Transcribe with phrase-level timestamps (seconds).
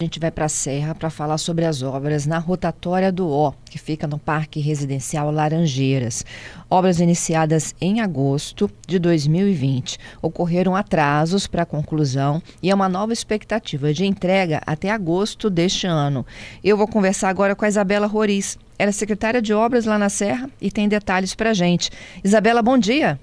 [0.00, 3.52] A gente vai para a Serra para falar sobre as obras na rotatória do O,
[3.68, 6.24] que fica no Parque Residencial Laranjeiras.
[6.70, 9.98] Obras iniciadas em agosto de 2020.
[10.22, 15.88] Ocorreram atrasos para a conclusão e é uma nova expectativa de entrega até agosto deste
[15.88, 16.24] ano.
[16.62, 18.56] Eu vou conversar agora com a Isabela Roriz.
[18.78, 21.90] Ela é secretária de obras lá na Serra e tem detalhes para a gente.
[22.22, 23.18] Isabela, bom dia.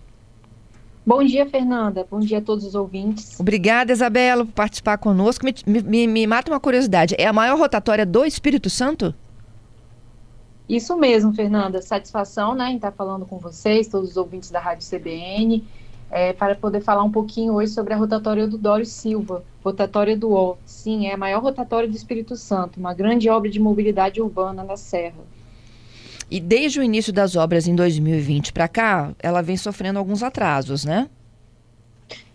[1.05, 2.07] Bom dia, Fernanda.
[2.09, 3.39] Bom dia a todos os ouvintes.
[3.39, 5.45] Obrigada, Isabela, por participar conosco.
[5.45, 9.13] Me, me, me mata uma curiosidade: é a maior rotatória do Espírito Santo?
[10.67, 11.79] Isso mesmo, Fernanda.
[11.79, 15.63] Satisfação né, em estar falando com vocês, todos os ouvintes da Rádio CBN,
[16.09, 20.31] é, para poder falar um pouquinho hoje sobre a rotatória do Dório Silva, rotatória do
[20.31, 20.57] O.
[20.65, 24.75] Sim, é a maior rotatória do Espírito Santo, uma grande obra de mobilidade urbana na
[24.75, 25.21] Serra.
[26.29, 30.83] E desde o início das obras em 2020 para cá, ela vem sofrendo alguns atrasos,
[30.83, 31.07] né?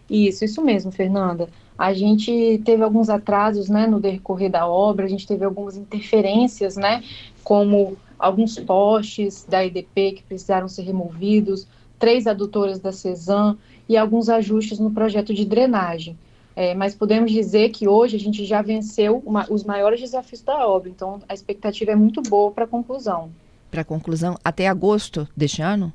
[0.08, 1.48] Isso, isso mesmo, Fernanda.
[1.76, 6.76] A gente teve alguns atrasos, né, no decorrer da obra, a gente teve algumas interferências,
[6.76, 7.02] né,
[7.42, 11.66] como alguns postes da EDP que precisaram ser removidos,
[11.98, 13.56] três adutoras da CESAM
[13.88, 16.18] e alguns ajustes no projeto de drenagem.
[16.54, 20.68] É, mas podemos dizer que hoje a gente já venceu uma, os maiores desafios da
[20.68, 23.30] obra, então a expectativa é muito boa para a conclusão
[23.70, 25.92] para conclusão até agosto deste ano?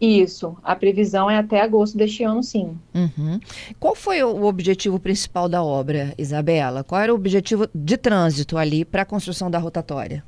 [0.00, 2.78] Isso, a previsão é até agosto deste ano, sim.
[2.94, 3.40] Uhum.
[3.80, 6.84] Qual foi o objetivo principal da obra, Isabela?
[6.84, 10.22] Qual era o objetivo de trânsito ali para a construção da rotatória?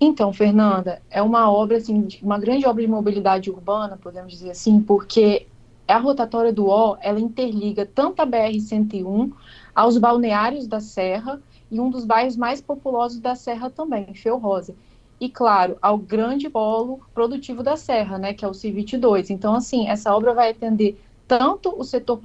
[0.00, 4.80] Então, Fernanda, é uma obra, assim, uma grande obra de mobilidade urbana, podemos dizer assim,
[4.80, 5.46] porque
[5.86, 9.30] a rotatória do O, ela interliga tanto a BR-101
[9.74, 14.74] aos balneários da Serra e um dos bairros mais populosos da Serra também, Feu Rosa
[15.20, 19.28] e, claro, ao grande polo produtivo da Serra, né, que é o C22.
[19.28, 20.98] Então, assim, essa obra vai atender
[21.28, 22.18] tanto o setor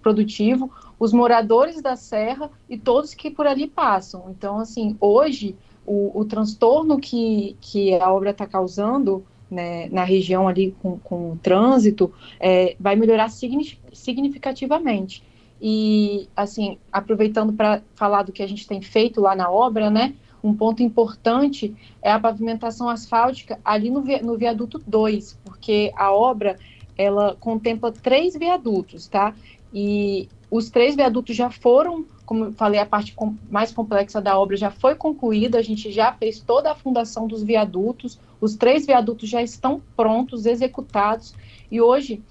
[0.00, 4.26] produtivo, os moradores da Serra e todos que por ali passam.
[4.28, 5.56] Então, assim, hoje,
[5.86, 11.32] o, o transtorno que, que a obra está causando né, na região ali com, com
[11.32, 15.22] o trânsito é, vai melhorar significativamente.
[15.60, 20.14] E, assim, aproveitando para falar do que a gente tem feito lá na obra, né,
[20.44, 26.58] um ponto importante é a pavimentação asfáltica ali no, no viaduto 2, porque a obra
[26.98, 29.34] ela contempla três viadutos, tá?
[29.72, 34.38] E os três viadutos já foram, como eu falei, a parte com, mais complexa da
[34.38, 38.84] obra já foi concluída, a gente já fez toda a fundação dos viadutos, os três
[38.84, 41.34] viadutos já estão prontos, executados,
[41.70, 42.22] e hoje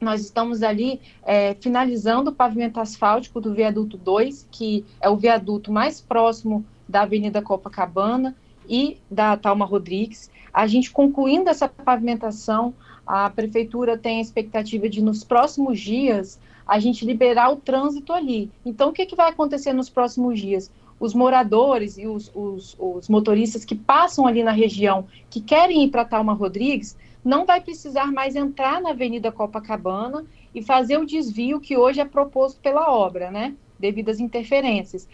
[0.00, 5.70] nós estamos ali é, finalizando o pavimento asfáltico do viaduto 2, que é o viaduto
[5.70, 8.36] mais próximo da Avenida Copacabana
[8.68, 10.30] e da Talma Rodrigues.
[10.52, 12.74] A gente concluindo essa pavimentação,
[13.06, 18.50] a prefeitura tem a expectativa de nos próximos dias a gente liberar o trânsito ali.
[18.64, 20.70] Então, o que, que vai acontecer nos próximos dias?
[20.98, 25.90] Os moradores e os, os, os motoristas que passam ali na região, que querem ir
[25.90, 31.60] para Talma Rodrigues, não vai precisar mais entrar na Avenida Copacabana e fazer o desvio
[31.60, 33.54] que hoje é proposto pela obra, né?
[33.78, 35.08] Devido às interferências.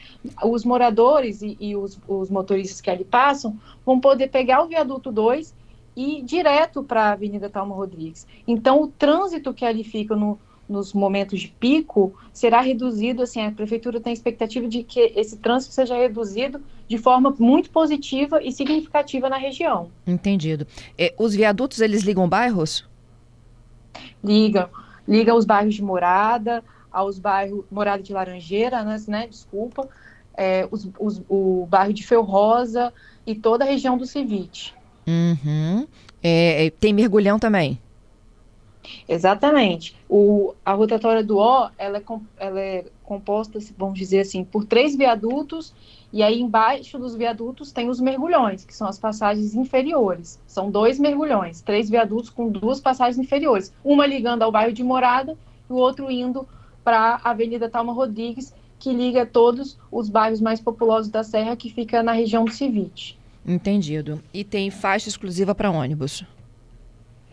[0.44, 5.10] Os moradores e, e os, os, motoristas que ali passam vão poder pegar o viaduto
[5.10, 5.54] 2
[5.96, 8.26] e ir direto para a Avenida Talma Rodrigues.
[8.46, 13.22] Então, o trânsito que ali fica no, nos momentos de pico será reduzido.
[13.22, 18.42] Assim, a prefeitura tem expectativa de que esse trânsito seja reduzido de forma muito positiva
[18.42, 19.90] e significativa na região.
[20.06, 20.66] Entendido.
[20.98, 22.88] É, os viadutos eles ligam bairros?
[24.24, 24.68] Ligam,
[25.06, 29.88] ligam os bairros de Morada, aos bairros Morada de Laranjeira, né, né desculpa,
[30.34, 32.92] é, os, os, o bairro de Rosa
[33.26, 34.74] e toda a região do Civite.
[35.06, 35.86] Uhum.
[36.22, 37.80] É, é, tem mergulhão também?
[39.08, 39.96] Exatamente.
[40.08, 42.02] O, a rotatória do O, ela é,
[42.38, 45.72] ela é composta, vamos dizer assim, por três viadutos,
[46.12, 50.38] e aí embaixo dos viadutos tem os mergulhões, que são as passagens inferiores.
[50.46, 53.72] São dois mergulhões, três viadutos com duas passagens inferiores.
[53.84, 55.36] Uma ligando ao bairro de Morada
[55.68, 56.46] e o outro indo
[56.84, 61.70] para a Avenida Talma Rodrigues, que liga todos os bairros mais populosos da Serra, que
[61.70, 63.18] fica na região do Civite.
[63.46, 64.20] Entendido.
[64.32, 66.24] E tem faixa exclusiva para ônibus?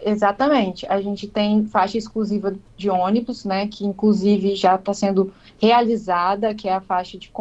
[0.01, 0.85] Exatamente.
[0.87, 6.69] A gente tem faixa exclusiva de ônibus, né, que inclusive já está sendo realizada, que
[6.69, 7.31] é a faixa de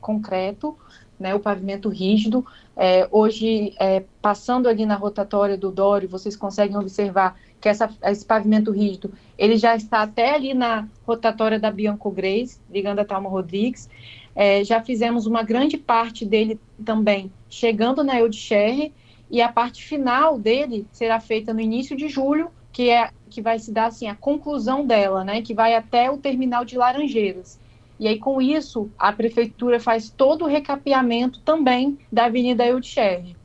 [0.00, 0.76] concreto,
[1.18, 2.44] né, o pavimento rígido.
[2.76, 8.26] É, hoje, é, passando ali na rotatória do Dório, vocês conseguem observar que essa, esse
[8.26, 13.30] pavimento rígido, ele já está até ali na rotatória da Bianco Grace, ligando a Talma
[13.30, 13.88] Rodrigues.
[14.34, 18.92] É, já fizemos uma grande parte dele também chegando na Eudcherre,
[19.30, 23.58] e a parte final dele será feita no início de julho, que é que vai
[23.58, 27.58] se dar assim a conclusão dela, né, que vai até o terminal de Laranjeiras.
[27.98, 33.36] E aí com isso a prefeitura faz todo o recapeamento também da Avenida Eudcherre,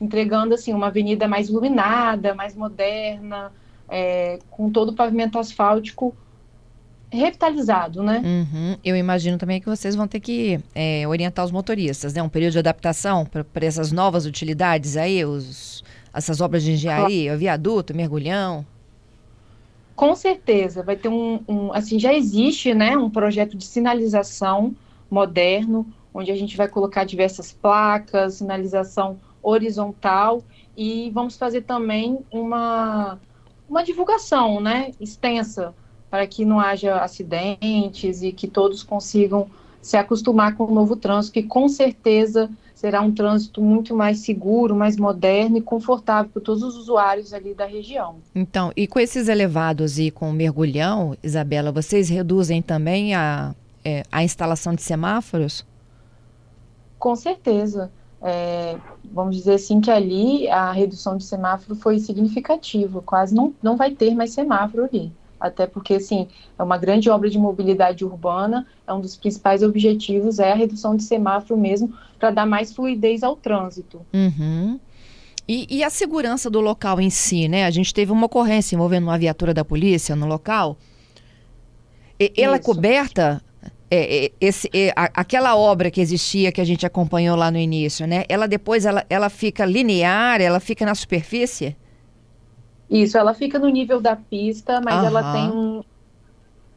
[0.00, 3.52] entregando assim uma avenida mais iluminada, mais moderna,
[3.88, 6.14] é, com todo o pavimento asfáltico
[7.10, 8.20] revitalizado, né?
[8.24, 8.76] Uhum.
[8.84, 12.22] Eu imagino também que vocês vão ter que é, orientar os motoristas, né?
[12.22, 17.38] Um período de adaptação para essas novas utilidades aí, os, essas obras de engenharia, claro.
[17.38, 18.66] viaduto, mergulhão.
[19.94, 24.74] Com certeza, vai ter um, um, assim, já existe, né, um projeto de sinalização
[25.10, 30.42] moderno, onde a gente vai colocar diversas placas, sinalização horizontal
[30.76, 33.18] e vamos fazer também uma,
[33.68, 35.72] uma divulgação, né, extensa
[36.10, 39.48] para que não haja acidentes e que todos consigam
[39.80, 44.74] se acostumar com o novo trânsito, que com certeza será um trânsito muito mais seguro,
[44.74, 48.16] mais moderno e confortável para todos os usuários ali da região.
[48.34, 53.54] Então, e com esses elevados e com o mergulhão, Isabela, vocês reduzem também a,
[53.84, 55.64] é, a instalação de semáforos?
[56.98, 57.90] Com certeza.
[58.22, 58.76] É,
[59.12, 63.90] vamos dizer assim que ali a redução de semáforo foi significativa, quase não, não vai
[63.90, 66.28] ter mais semáforo ali até porque, assim,
[66.58, 70.96] é uma grande obra de mobilidade urbana, é um dos principais objetivos, é a redução
[70.96, 74.00] de semáforo mesmo, para dar mais fluidez ao trânsito.
[74.12, 74.78] Uhum.
[75.48, 77.66] E, e, a segurança do local em si, né?
[77.66, 80.76] A gente teve uma ocorrência envolvendo uma viatura da polícia no local.
[82.18, 83.40] E, ela é coberta,
[83.90, 88.06] é, é, esse, é, aquela obra que existia, que a gente acompanhou lá no início,
[88.06, 88.24] né?
[88.28, 91.76] Ela depois, ela, ela fica linear, ela fica na superfície?
[92.90, 95.06] Isso, ela fica no nível da pista, mas Aham.
[95.06, 95.82] ela tem um,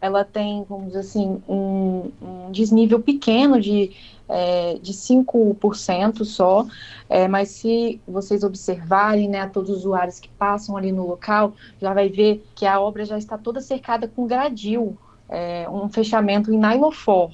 [0.02, 3.92] ela tem, vamos dizer assim, um, um desnível pequeno de,
[4.28, 6.66] é, de 5% só,
[7.10, 11.54] é, mas se vocês observarem, né, a todos os usuários que passam ali no local,
[11.82, 14.98] já vai ver que a obra já está toda cercada com gradil,
[15.30, 17.32] é, um fechamento em nylofor.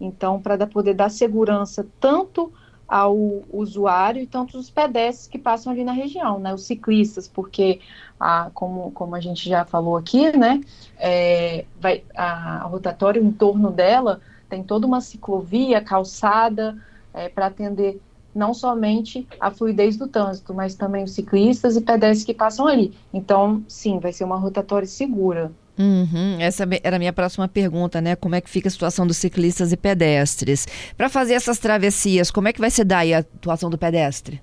[0.00, 2.52] Então, para poder dar segurança tanto
[2.86, 3.16] ao
[3.52, 7.80] usuário e tanto os pedestres que passam ali na região, né, os ciclistas, porque,
[8.18, 10.60] a, como, como a gente já falou aqui, né,
[10.98, 16.76] é, vai, a, a rotatória em torno dela tem toda uma ciclovia, calçada,
[17.12, 18.00] é, para atender
[18.32, 22.94] não somente a fluidez do trânsito, mas também os ciclistas e pedestres que passam ali.
[23.12, 25.50] Então, sim, vai ser uma rotatória segura.
[25.78, 28.16] Uhum, essa era a minha próxima pergunta, né?
[28.16, 30.66] Como é que fica a situação dos ciclistas e pedestres?
[30.96, 34.40] Para fazer essas travessias, como é que vai se dar a atuação do pedestre?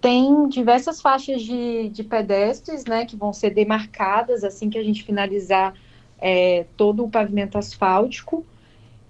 [0.00, 5.04] Tem diversas faixas de, de pedestres, né, que vão ser demarcadas assim que a gente
[5.04, 5.74] finalizar
[6.18, 8.44] é, todo o pavimento asfáltico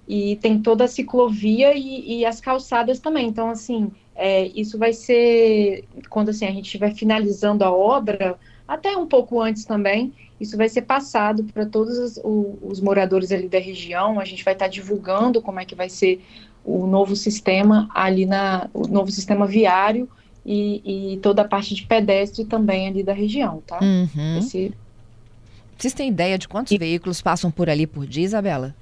[0.06, 3.28] e tem toda a ciclovia e, e as calçadas também.
[3.28, 8.36] Então, assim, é, isso vai ser quando assim a gente estiver finalizando a obra,
[8.70, 12.20] até um pouco antes também, isso vai ser passado para todos os,
[12.62, 14.20] os, moradores ali da região.
[14.20, 16.25] A gente vai estar tá divulgando como é que vai ser
[16.64, 20.08] o novo sistema ali na o novo sistema viário
[20.46, 23.81] e, e toda a parte de pedestre também ali da região, tá?
[23.82, 24.38] Uhum.
[24.38, 24.72] Esse...
[25.76, 26.78] Vocês têm ideia de quantos e...
[26.78, 28.72] veículos passam por ali por dia, Isabela?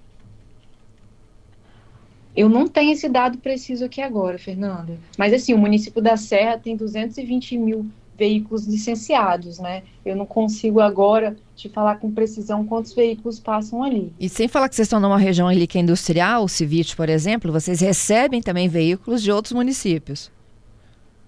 [2.37, 4.99] Eu não tenho esse dado preciso aqui agora, Fernanda.
[5.17, 9.85] Mas assim, o município da Serra tem 220 mil veículos licenciados, né?
[10.05, 14.13] Eu não consigo agora te falar com precisão quantos veículos passam ali.
[14.19, 17.53] E sem falar que vocês estão numa região ali que é industrial, Civite, por exemplo,
[17.53, 20.31] vocês recebem também veículos de outros municípios.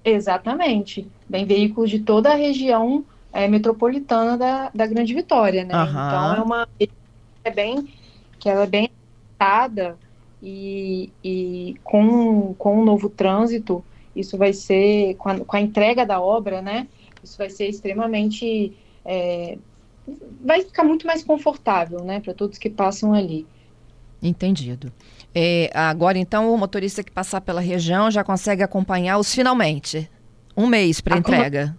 [0.04, 1.06] Exatamente.
[1.28, 5.74] Vem veículos de toda a região é, metropolitana da, da Grande Vitória, né?
[5.74, 5.88] Uhum.
[5.88, 6.68] Então é uma
[7.44, 7.88] é bem
[8.38, 8.90] que ela é bem
[9.38, 9.96] adaptada
[10.42, 16.04] e, e com, com o novo trânsito isso vai ser, com a, com a entrega
[16.04, 16.86] da obra, né?
[17.22, 18.72] Isso vai ser extremamente.
[19.04, 19.58] É,
[20.42, 23.46] vai ficar muito mais confortável, né, para todos que passam ali.
[24.22, 24.92] Entendido.
[25.34, 30.10] É, agora, então, o motorista que passar pela região já consegue acompanhar os finalmente.
[30.56, 31.76] Um mês para entrega.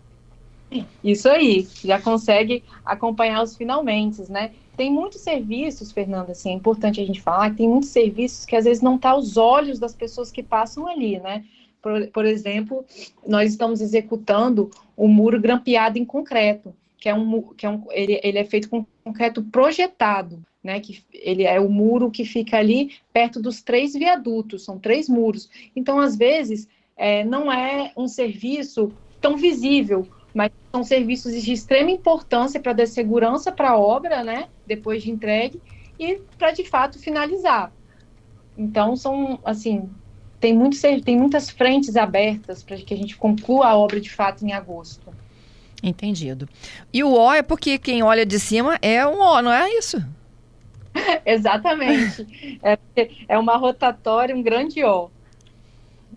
[1.04, 4.52] Isso aí, já consegue acompanhar os finalmente, né?
[4.78, 8.64] Tem muitos serviços, Fernanda, assim, é importante a gente falar, tem muitos serviços que às
[8.64, 11.44] vezes não tá aos olhos das pessoas que passam ali, né?
[11.82, 12.86] Por, por exemplo,
[13.26, 18.20] nós estamos executando o muro grampeado em concreto, que é um, que é um ele,
[18.24, 20.80] ele é feito com concreto projetado, né?
[20.80, 25.50] Que ele é o muro que fica ali perto dos três viadutos, são três muros.
[25.76, 31.90] Então, às vezes, é, não é um serviço tão visível, mas são serviços de extrema
[31.90, 34.48] importância para dar segurança para a obra, né?
[34.68, 35.60] Depois de entregue
[36.00, 37.74] e para de fato finalizar.
[38.58, 39.90] Então, são, assim,
[40.42, 44.44] tem, muito, tem muitas frentes abertas para que a gente conclua a obra de fato
[44.44, 45.14] em agosto.
[45.84, 46.50] Entendido.
[46.92, 50.04] E o O é porque quem olha de cima é um O, não é isso?
[51.26, 52.60] Exatamente.
[52.62, 52.78] É,
[53.28, 55.10] é uma rotatória, um grande O.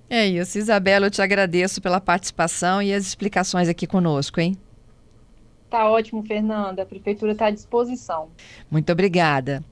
[0.09, 0.59] É isso.
[0.59, 4.57] Isabela, eu te agradeço pela participação e as explicações aqui conosco, hein?
[5.71, 6.83] Tá ótimo, Fernanda.
[6.83, 8.29] A prefeitura está à disposição.
[8.71, 9.65] Muito obrigada.